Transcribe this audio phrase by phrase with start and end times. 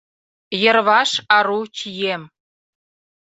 [0.63, 2.23] Йырваш ару чием.